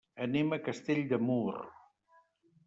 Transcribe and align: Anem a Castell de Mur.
Anem 0.25 0.55
a 0.55 0.57
Castell 0.67 1.03
de 1.11 1.19
Mur. 1.27 1.55